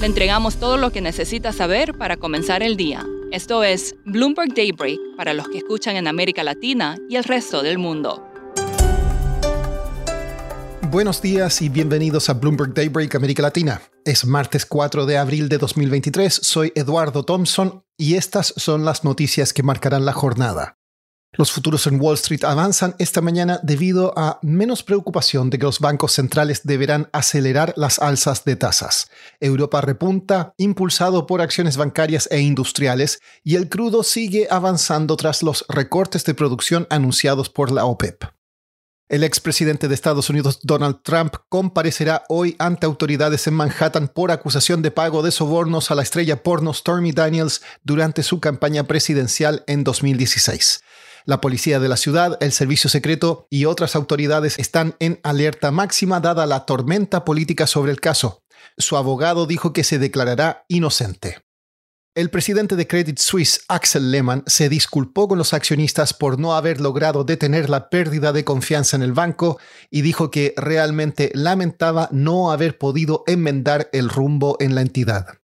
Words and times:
Le 0.00 0.06
entregamos 0.06 0.56
todo 0.56 0.78
lo 0.78 0.92
que 0.92 1.02
necesita 1.02 1.52
saber 1.52 1.92
para 1.92 2.16
comenzar 2.16 2.62
el 2.62 2.78
día. 2.78 3.06
Esto 3.32 3.62
es 3.62 3.94
Bloomberg 4.06 4.54
Daybreak 4.54 4.98
para 5.14 5.34
los 5.34 5.46
que 5.48 5.58
escuchan 5.58 5.94
en 5.94 6.08
América 6.08 6.42
Latina 6.42 6.96
y 7.10 7.16
el 7.16 7.24
resto 7.24 7.62
del 7.62 7.76
mundo. 7.76 8.26
Buenos 10.90 11.20
días 11.20 11.60
y 11.60 11.68
bienvenidos 11.68 12.30
a 12.30 12.32
Bloomberg 12.32 12.72
Daybreak 12.72 13.14
América 13.14 13.42
Latina. 13.42 13.82
Es 14.06 14.24
martes 14.24 14.64
4 14.64 15.04
de 15.04 15.18
abril 15.18 15.50
de 15.50 15.58
2023, 15.58 16.32
soy 16.32 16.72
Eduardo 16.74 17.22
Thompson 17.22 17.84
y 17.98 18.14
estas 18.14 18.54
son 18.56 18.86
las 18.86 19.04
noticias 19.04 19.52
que 19.52 19.62
marcarán 19.62 20.06
la 20.06 20.14
jornada. 20.14 20.79
Los 21.32 21.52
futuros 21.52 21.86
en 21.86 22.00
Wall 22.00 22.16
Street 22.16 22.42
avanzan 22.42 22.96
esta 22.98 23.20
mañana 23.20 23.60
debido 23.62 24.12
a 24.18 24.40
menos 24.42 24.82
preocupación 24.82 25.48
de 25.48 25.58
que 25.58 25.64
los 25.64 25.78
bancos 25.78 26.12
centrales 26.12 26.62
deberán 26.64 27.08
acelerar 27.12 27.72
las 27.76 28.00
alzas 28.00 28.44
de 28.44 28.56
tasas. 28.56 29.08
Europa 29.38 29.80
repunta, 29.80 30.54
impulsado 30.56 31.28
por 31.28 31.40
acciones 31.40 31.76
bancarias 31.76 32.28
e 32.32 32.40
industriales, 32.40 33.20
y 33.44 33.54
el 33.54 33.68
crudo 33.68 34.02
sigue 34.02 34.48
avanzando 34.50 35.16
tras 35.16 35.44
los 35.44 35.64
recortes 35.68 36.24
de 36.24 36.34
producción 36.34 36.88
anunciados 36.90 37.48
por 37.48 37.70
la 37.70 37.84
OPEP. 37.84 38.24
El 39.08 39.24
expresidente 39.24 39.88
de 39.88 39.94
Estados 39.94 40.30
Unidos 40.30 40.60
Donald 40.62 41.02
Trump 41.02 41.34
comparecerá 41.48 42.24
hoy 42.28 42.54
ante 42.60 42.86
autoridades 42.86 43.46
en 43.48 43.54
Manhattan 43.54 44.06
por 44.06 44.30
acusación 44.30 44.82
de 44.82 44.92
pago 44.92 45.22
de 45.22 45.32
sobornos 45.32 45.90
a 45.90 45.96
la 45.96 46.02
estrella 46.02 46.44
porno 46.44 46.72
Stormy 46.72 47.10
Daniels 47.10 47.60
durante 47.82 48.22
su 48.22 48.38
campaña 48.38 48.84
presidencial 48.84 49.64
en 49.66 49.82
2016. 49.82 50.82
La 51.24 51.40
policía 51.40 51.80
de 51.80 51.88
la 51.88 51.96
ciudad, 51.96 52.36
el 52.40 52.52
servicio 52.52 52.88
secreto 52.90 53.46
y 53.50 53.64
otras 53.64 53.96
autoridades 53.96 54.58
están 54.58 54.96
en 54.98 55.20
alerta 55.22 55.70
máxima 55.70 56.20
dada 56.20 56.46
la 56.46 56.64
tormenta 56.66 57.24
política 57.24 57.66
sobre 57.66 57.92
el 57.92 58.00
caso. 58.00 58.42
Su 58.78 58.96
abogado 58.96 59.46
dijo 59.46 59.72
que 59.72 59.84
se 59.84 59.98
declarará 59.98 60.64
inocente. 60.68 61.38
El 62.16 62.28
presidente 62.28 62.74
de 62.74 62.88
Credit 62.88 63.18
Suisse, 63.18 63.64
Axel 63.68 64.10
Lehmann, 64.10 64.42
se 64.46 64.68
disculpó 64.68 65.28
con 65.28 65.38
los 65.38 65.54
accionistas 65.54 66.12
por 66.12 66.40
no 66.40 66.56
haber 66.56 66.80
logrado 66.80 67.22
detener 67.22 67.70
la 67.70 67.88
pérdida 67.88 68.32
de 68.32 68.44
confianza 68.44 68.96
en 68.96 69.02
el 69.02 69.12
banco 69.12 69.60
y 69.90 70.02
dijo 70.02 70.28
que 70.28 70.52
realmente 70.56 71.30
lamentaba 71.34 72.08
no 72.10 72.50
haber 72.50 72.78
podido 72.78 73.22
enmendar 73.28 73.88
el 73.92 74.08
rumbo 74.08 74.56
en 74.58 74.74
la 74.74 74.80
entidad. 74.80 75.39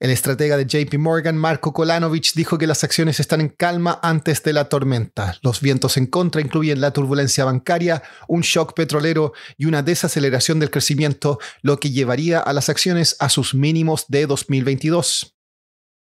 El 0.00 0.10
estratega 0.10 0.56
de 0.56 0.64
JP 0.64 0.96
Morgan, 0.98 1.36
Marco 1.36 1.72
Kolanovich, 1.72 2.34
dijo 2.34 2.56
que 2.56 2.68
las 2.68 2.84
acciones 2.84 3.18
están 3.18 3.40
en 3.40 3.48
calma 3.48 3.98
antes 4.00 4.44
de 4.44 4.52
la 4.52 4.68
tormenta. 4.68 5.36
Los 5.42 5.60
vientos 5.60 5.96
en 5.96 6.06
contra 6.06 6.40
incluyen 6.40 6.80
la 6.80 6.92
turbulencia 6.92 7.44
bancaria, 7.44 8.04
un 8.28 8.42
shock 8.42 8.74
petrolero 8.74 9.32
y 9.56 9.66
una 9.66 9.82
desaceleración 9.82 10.60
del 10.60 10.70
crecimiento, 10.70 11.40
lo 11.62 11.80
que 11.80 11.90
llevaría 11.90 12.38
a 12.38 12.52
las 12.52 12.68
acciones 12.68 13.16
a 13.18 13.28
sus 13.28 13.54
mínimos 13.54 14.04
de 14.06 14.26
2022. 14.26 15.37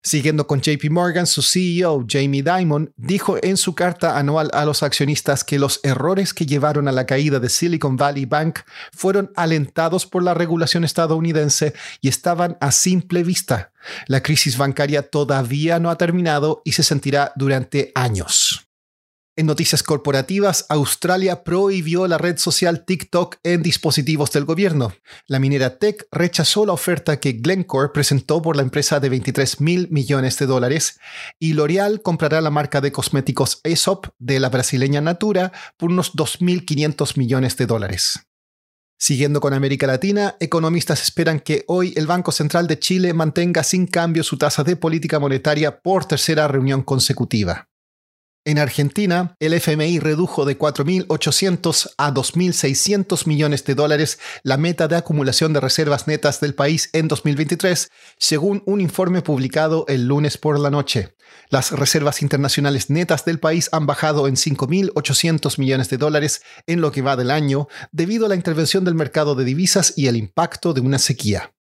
Siguiendo 0.06 0.46
con 0.46 0.60
JP 0.60 0.88
Morgan, 0.90 1.26
su 1.26 1.42
CEO 1.42 2.06
Jamie 2.08 2.44
Dimon 2.44 2.92
dijo 2.96 3.38
en 3.42 3.56
su 3.56 3.74
carta 3.74 4.16
anual 4.16 4.50
a 4.52 4.64
los 4.64 4.84
accionistas 4.84 5.42
que 5.42 5.58
los 5.58 5.80
errores 5.82 6.32
que 6.32 6.46
llevaron 6.46 6.86
a 6.86 6.92
la 6.92 7.06
caída 7.06 7.40
de 7.40 7.48
Silicon 7.48 7.96
Valley 7.96 8.24
Bank 8.24 8.60
fueron 8.92 9.32
alentados 9.34 10.06
por 10.06 10.22
la 10.22 10.32
regulación 10.32 10.84
estadounidense 10.84 11.74
y 12.00 12.06
estaban 12.06 12.56
a 12.60 12.70
simple 12.70 13.24
vista. 13.24 13.72
La 14.06 14.22
crisis 14.22 14.56
bancaria 14.56 15.02
todavía 15.02 15.80
no 15.80 15.90
ha 15.90 15.98
terminado 15.98 16.62
y 16.64 16.70
se 16.70 16.84
sentirá 16.84 17.32
durante 17.34 17.90
años. 17.96 18.65
En 19.38 19.44
noticias 19.44 19.82
corporativas, 19.82 20.64
Australia 20.70 21.44
prohibió 21.44 22.08
la 22.08 22.16
red 22.16 22.38
social 22.38 22.86
TikTok 22.86 23.36
en 23.42 23.62
dispositivos 23.62 24.32
del 24.32 24.46
gobierno. 24.46 24.94
La 25.26 25.38
minera 25.38 25.78
Tech 25.78 26.08
rechazó 26.10 26.64
la 26.64 26.72
oferta 26.72 27.20
que 27.20 27.32
Glencore 27.32 27.90
presentó 27.92 28.40
por 28.40 28.56
la 28.56 28.62
empresa 28.62 28.98
de 28.98 29.10
23 29.10 29.60
mil 29.60 29.88
millones 29.90 30.38
de 30.38 30.46
dólares 30.46 30.98
y 31.38 31.52
L'Oreal 31.52 32.00
comprará 32.00 32.40
la 32.40 32.48
marca 32.48 32.80
de 32.80 32.92
cosméticos 32.92 33.60
Aesop 33.62 34.06
de 34.18 34.40
la 34.40 34.48
brasileña 34.48 35.02
Natura 35.02 35.52
por 35.76 35.90
unos 35.90 36.14
2.500 36.14 37.18
millones 37.18 37.58
de 37.58 37.66
dólares. 37.66 38.20
Siguiendo 38.98 39.40
con 39.40 39.52
América 39.52 39.86
Latina, 39.86 40.36
economistas 40.40 41.02
esperan 41.02 41.40
que 41.40 41.64
hoy 41.66 41.92
el 41.96 42.06
Banco 42.06 42.32
Central 42.32 42.66
de 42.66 42.78
Chile 42.78 43.12
mantenga 43.12 43.62
sin 43.62 43.86
cambio 43.86 44.22
su 44.22 44.38
tasa 44.38 44.64
de 44.64 44.76
política 44.76 45.18
monetaria 45.18 45.82
por 45.82 46.06
tercera 46.06 46.48
reunión 46.48 46.82
consecutiva. 46.82 47.68
En 48.46 48.60
Argentina, 48.60 49.34
el 49.40 49.54
FMI 49.54 49.98
redujo 49.98 50.44
de 50.44 50.56
4.800 50.56 51.94
a 51.98 52.14
2.600 52.14 53.26
millones 53.26 53.64
de 53.64 53.74
dólares 53.74 54.20
la 54.44 54.56
meta 54.56 54.86
de 54.86 54.94
acumulación 54.94 55.52
de 55.52 55.58
reservas 55.58 56.06
netas 56.06 56.38
del 56.38 56.54
país 56.54 56.88
en 56.92 57.08
2023, 57.08 57.90
según 58.18 58.62
un 58.64 58.80
informe 58.80 59.20
publicado 59.20 59.84
el 59.88 60.06
lunes 60.06 60.38
por 60.38 60.60
la 60.60 60.70
noche. 60.70 61.16
Las 61.48 61.72
reservas 61.72 62.22
internacionales 62.22 62.88
netas 62.88 63.24
del 63.24 63.40
país 63.40 63.68
han 63.72 63.86
bajado 63.86 64.28
en 64.28 64.36
5.800 64.36 65.58
millones 65.58 65.90
de 65.90 65.96
dólares 65.96 66.42
en 66.68 66.80
lo 66.80 66.92
que 66.92 67.02
va 67.02 67.16
del 67.16 67.32
año, 67.32 67.66
debido 67.90 68.26
a 68.26 68.28
la 68.28 68.36
intervención 68.36 68.84
del 68.84 68.94
mercado 68.94 69.34
de 69.34 69.44
divisas 69.44 69.92
y 69.96 70.06
el 70.06 70.14
impacto 70.14 70.72
de 70.72 70.82
una 70.82 71.00
sequía. 71.00 71.55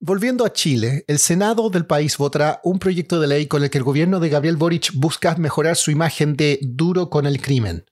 Volviendo 0.00 0.44
a 0.44 0.52
Chile, 0.52 1.06
el 1.08 1.18
Senado 1.18 1.70
del 1.70 1.86
país 1.86 2.18
votará 2.18 2.60
un 2.62 2.78
proyecto 2.78 3.18
de 3.18 3.28
ley 3.28 3.46
con 3.46 3.64
el 3.64 3.70
que 3.70 3.78
el 3.78 3.84
gobierno 3.84 4.20
de 4.20 4.28
Gabriel 4.28 4.58
Boric 4.58 4.90
busca 4.92 5.34
mejorar 5.36 5.76
su 5.76 5.90
imagen 5.90 6.36
de 6.36 6.58
duro 6.60 7.08
con 7.08 7.24
el 7.24 7.40
crimen. 7.40 7.86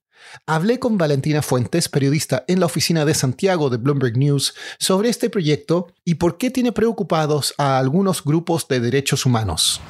Hablé 0.46 0.78
con 0.78 0.98
Valentina 0.98 1.40
Fuentes, 1.40 1.88
periodista 1.88 2.44
en 2.46 2.60
la 2.60 2.66
oficina 2.66 3.06
de 3.06 3.14
Santiago 3.14 3.70
de 3.70 3.78
Bloomberg 3.78 4.18
News, 4.18 4.54
sobre 4.78 5.08
este 5.08 5.30
proyecto 5.30 5.94
y 6.04 6.16
por 6.16 6.36
qué 6.36 6.50
tiene 6.50 6.72
preocupados 6.72 7.54
a 7.56 7.78
algunos 7.78 8.22
grupos 8.22 8.68
de 8.68 8.80
derechos 8.80 9.24
humanos. 9.24 9.80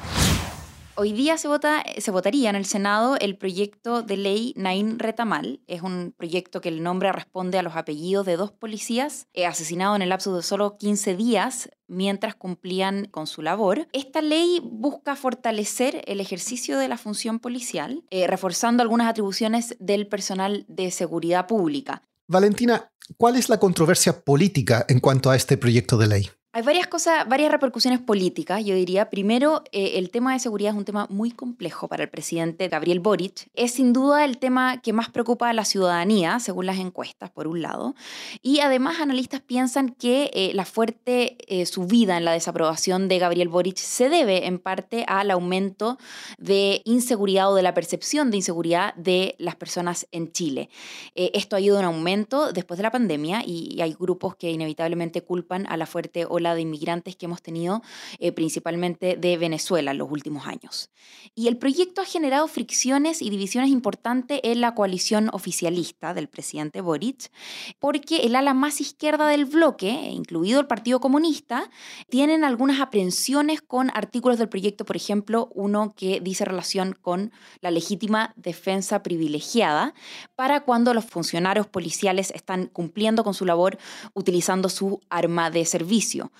Hoy 0.97 1.11
día 1.11 1.37
se, 1.37 1.49
vota, 1.49 1.83
se 1.97 2.09
votaría 2.09 2.49
en 2.49 2.55
el 2.55 2.63
Senado 2.63 3.17
el 3.19 3.37
proyecto 3.37 4.01
de 4.01 4.15
ley 4.15 4.53
Nain 4.55 4.97
Retamal. 4.97 5.59
Es 5.67 5.81
un 5.81 6.13
proyecto 6.15 6.61
que 6.61 6.69
el 6.69 6.83
nombre 6.83 7.11
responde 7.11 7.59
a 7.59 7.63
los 7.63 7.75
apellidos 7.75 8.25
de 8.25 8.37
dos 8.37 8.53
policías 8.53 9.27
eh, 9.33 9.45
asesinados 9.45 9.97
en 9.97 10.03
el 10.03 10.09
lapso 10.09 10.33
de 10.33 10.41
solo 10.41 10.77
15 10.77 11.17
días 11.17 11.69
mientras 11.87 12.35
cumplían 12.35 13.09
con 13.11 13.27
su 13.27 13.41
labor. 13.41 13.89
Esta 13.91 14.21
ley 14.21 14.61
busca 14.63 15.17
fortalecer 15.17 16.01
el 16.07 16.21
ejercicio 16.21 16.77
de 16.77 16.87
la 16.87 16.97
función 16.97 17.39
policial, 17.39 18.05
eh, 18.09 18.25
reforzando 18.25 18.81
algunas 18.81 19.09
atribuciones 19.09 19.75
del 19.81 20.07
personal 20.07 20.63
de 20.69 20.91
seguridad 20.91 21.45
pública. 21.45 22.03
Valentina, 22.27 22.89
¿cuál 23.17 23.35
es 23.35 23.49
la 23.49 23.59
controversia 23.59 24.23
política 24.23 24.85
en 24.87 25.01
cuanto 25.01 25.29
a 25.29 25.35
este 25.35 25.57
proyecto 25.57 25.97
de 25.97 26.07
ley? 26.07 26.29
Hay 26.55 26.61
varias 26.61 26.87
cosas, 26.87 27.27
varias 27.27 27.51
repercusiones 27.51 27.99
políticas, 27.99 28.63
yo 28.63 28.75
diría. 28.75 29.09
Primero, 29.09 29.61
eh, 29.73 29.95
el 29.95 30.09
tema 30.09 30.31
de 30.31 30.39
seguridad 30.39 30.71
es 30.71 30.77
un 30.77 30.85
tema 30.85 31.05
muy 31.09 31.29
complejo 31.29 31.89
para 31.89 32.03
el 32.03 32.09
presidente 32.09 32.69
Gabriel 32.69 33.01
Boric. 33.01 33.49
Es 33.55 33.73
sin 33.73 33.91
duda 33.91 34.23
el 34.23 34.37
tema 34.37 34.79
que 34.81 34.93
más 34.93 35.09
preocupa 35.09 35.49
a 35.49 35.53
la 35.53 35.65
ciudadanía, 35.65 36.39
según 36.39 36.65
las 36.65 36.79
encuestas, 36.79 37.29
por 37.29 37.47
un 37.47 37.61
lado. 37.61 37.93
Y 38.41 38.61
además, 38.61 39.01
analistas 39.01 39.41
piensan 39.41 39.89
que 39.89 40.31
eh, 40.33 40.51
la 40.53 40.63
fuerte 40.63 41.35
eh, 41.49 41.65
subida 41.65 42.15
en 42.15 42.23
la 42.23 42.31
desaprobación 42.31 43.09
de 43.09 43.19
Gabriel 43.19 43.49
Boric 43.49 43.75
se 43.75 44.07
debe 44.07 44.47
en 44.47 44.57
parte 44.57 45.03
al 45.09 45.31
aumento 45.31 45.97
de 46.37 46.83
inseguridad 46.85 47.51
o 47.51 47.55
de 47.55 47.63
la 47.63 47.73
percepción 47.73 48.31
de 48.31 48.37
inseguridad 48.37 48.93
de 48.95 49.35
las 49.39 49.57
personas 49.57 50.07
en 50.13 50.31
Chile. 50.31 50.69
esto 51.15 51.57
ha 51.57 51.59
ido 51.59 51.77
un 51.77 51.83
aumento 51.83 52.53
después 52.53 52.77
de 52.77 52.83
la 52.83 52.91
pandemia 52.91 53.43
y, 53.45 53.75
y 53.75 53.81
hay 53.81 53.93
grupos 53.93 54.37
que 54.37 54.51
inevitablemente 54.51 55.21
culpan 55.21 55.65
a 55.67 55.75
la 55.75 55.85
fuerte 55.85 56.25
ola 56.25 56.44
de 56.53 56.61
inmigrantes 56.61 57.15
que 57.15 57.25
hemos 57.25 57.41
tenido 57.41 57.81
eh, 58.19 58.31
principalmente 58.31 59.15
de 59.15 59.37
Venezuela 59.37 59.91
en 59.91 59.97
los 59.97 60.11
últimos 60.11 60.45
años. 60.45 60.91
Y 61.33 61.47
el 61.47 61.57
proyecto 61.57 62.01
ha 62.01 62.05
generado 62.05 62.47
fricciones 62.47 63.21
y 63.21 63.29
divisiones 63.29 63.71
importantes 63.71 64.39
en 64.43 64.61
la 64.61 64.75
coalición 64.75 65.29
oficialista 65.33 66.13
del 66.13 66.27
presidente 66.27 66.81
Boric, 66.81 67.31
porque 67.79 68.17
el 68.17 68.35
ala 68.35 68.53
más 68.53 68.81
izquierda 68.81 69.27
del 69.27 69.45
bloque, 69.45 69.89
incluido 70.11 70.59
el 70.59 70.67
Partido 70.67 70.99
Comunista, 70.99 71.69
tienen 72.09 72.43
algunas 72.43 72.79
aprensiones 72.79 73.61
con 73.61 73.89
artículos 73.93 74.37
del 74.37 74.49
proyecto, 74.49 74.85
por 74.85 74.95
ejemplo, 74.95 75.49
uno 75.53 75.93
que 75.95 76.19
dice 76.19 76.45
relación 76.45 76.93
con 76.93 77.31
la 77.61 77.71
legítima 77.71 78.33
defensa 78.35 79.03
privilegiada 79.03 79.93
para 80.35 80.61
cuando 80.61 80.93
los 80.93 81.05
funcionarios 81.05 81.67
policiales 81.67 82.31
están 82.31 82.67
cumpliendo 82.67 83.23
con 83.23 83.33
su 83.33 83.45
labor 83.45 83.77
utilizando 84.13 84.69
su 84.69 85.01
arma 85.09 85.49
de 85.49 85.65
servicio. 85.65 86.31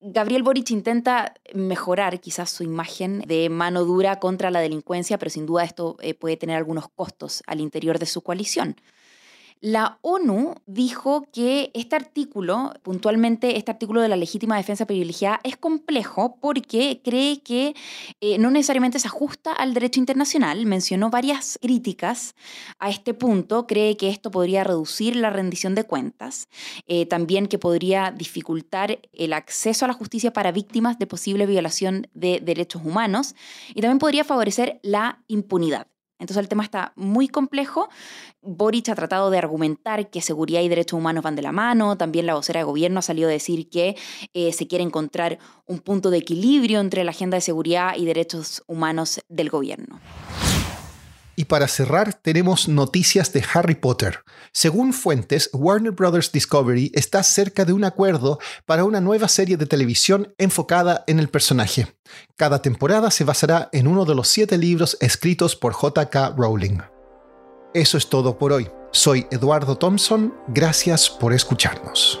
Gabriel 0.00 0.42
Boric 0.42 0.70
intenta 0.70 1.34
mejorar 1.54 2.20
quizás 2.20 2.50
su 2.50 2.62
imagen 2.62 3.20
de 3.20 3.48
mano 3.48 3.84
dura 3.84 4.18
contra 4.20 4.50
la 4.50 4.60
delincuencia, 4.60 5.18
pero 5.18 5.30
sin 5.30 5.46
duda 5.46 5.64
esto 5.64 5.96
eh, 6.00 6.14
puede 6.14 6.36
tener 6.36 6.56
algunos 6.56 6.88
costos 6.88 7.42
al 7.46 7.60
interior 7.60 7.98
de 7.98 8.06
su 8.06 8.22
coalición. 8.22 8.76
La 9.64 9.98
ONU 10.02 10.56
dijo 10.66 11.26
que 11.32 11.70
este 11.72 11.96
artículo, 11.96 12.74
puntualmente 12.82 13.56
este 13.56 13.70
artículo 13.70 14.02
de 14.02 14.08
la 14.08 14.16
legítima 14.16 14.58
defensa 14.58 14.84
privilegiada, 14.84 15.40
es 15.42 15.56
complejo 15.56 16.36
porque 16.38 17.00
cree 17.02 17.40
que 17.40 17.74
eh, 18.20 18.36
no 18.36 18.50
necesariamente 18.50 18.98
se 18.98 19.08
ajusta 19.08 19.54
al 19.54 19.72
derecho 19.72 20.00
internacional. 20.00 20.66
Mencionó 20.66 21.08
varias 21.08 21.58
críticas 21.62 22.34
a 22.78 22.90
este 22.90 23.14
punto. 23.14 23.66
Cree 23.66 23.96
que 23.96 24.10
esto 24.10 24.30
podría 24.30 24.64
reducir 24.64 25.16
la 25.16 25.30
rendición 25.30 25.74
de 25.74 25.84
cuentas, 25.84 26.50
eh, 26.86 27.06
también 27.06 27.46
que 27.46 27.58
podría 27.58 28.10
dificultar 28.10 28.98
el 29.14 29.32
acceso 29.32 29.86
a 29.86 29.88
la 29.88 29.94
justicia 29.94 30.34
para 30.34 30.52
víctimas 30.52 30.98
de 30.98 31.06
posible 31.06 31.46
violación 31.46 32.06
de 32.12 32.38
derechos 32.38 32.82
humanos 32.84 33.34
y 33.70 33.80
también 33.80 33.98
podría 33.98 34.24
favorecer 34.24 34.78
la 34.82 35.24
impunidad. 35.26 35.93
Entonces 36.18 36.42
el 36.42 36.48
tema 36.48 36.62
está 36.62 36.92
muy 36.96 37.28
complejo. 37.28 37.88
Boric 38.40 38.88
ha 38.88 38.94
tratado 38.94 39.30
de 39.30 39.38
argumentar 39.38 40.10
que 40.10 40.20
seguridad 40.20 40.60
y 40.62 40.68
derechos 40.68 40.98
humanos 40.98 41.24
van 41.24 41.36
de 41.36 41.42
la 41.42 41.52
mano. 41.52 41.96
También 41.96 42.26
la 42.26 42.34
vocera 42.34 42.60
de 42.60 42.64
gobierno 42.64 43.00
ha 43.00 43.02
salido 43.02 43.28
a 43.28 43.32
decir 43.32 43.68
que 43.68 43.96
eh, 44.32 44.52
se 44.52 44.66
quiere 44.66 44.84
encontrar 44.84 45.38
un 45.66 45.80
punto 45.80 46.10
de 46.10 46.18
equilibrio 46.18 46.80
entre 46.80 47.04
la 47.04 47.10
agenda 47.10 47.36
de 47.36 47.40
seguridad 47.40 47.94
y 47.96 48.04
derechos 48.04 48.62
humanos 48.66 49.20
del 49.28 49.50
gobierno. 49.50 50.00
Y 51.36 51.46
para 51.46 51.68
cerrar, 51.68 52.14
tenemos 52.14 52.68
noticias 52.68 53.32
de 53.32 53.44
Harry 53.52 53.74
Potter. 53.74 54.24
Según 54.52 54.92
fuentes, 54.92 55.50
Warner 55.52 55.92
Bros. 55.92 56.30
Discovery 56.30 56.92
está 56.94 57.22
cerca 57.22 57.64
de 57.64 57.72
un 57.72 57.84
acuerdo 57.84 58.38
para 58.66 58.84
una 58.84 59.00
nueva 59.00 59.28
serie 59.28 59.56
de 59.56 59.66
televisión 59.66 60.34
enfocada 60.38 61.04
en 61.06 61.18
el 61.18 61.28
personaje. 61.28 61.88
Cada 62.36 62.62
temporada 62.62 63.10
se 63.10 63.24
basará 63.24 63.68
en 63.72 63.86
uno 63.86 64.04
de 64.04 64.14
los 64.14 64.28
siete 64.28 64.58
libros 64.58 64.96
escritos 65.00 65.56
por 65.56 65.72
J.K. 65.72 66.34
Rowling. 66.36 66.78
Eso 67.74 67.98
es 67.98 68.08
todo 68.08 68.38
por 68.38 68.52
hoy. 68.52 68.70
Soy 68.92 69.26
Eduardo 69.32 69.76
Thompson. 69.76 70.32
Gracias 70.46 71.10
por 71.10 71.32
escucharnos. 71.32 72.20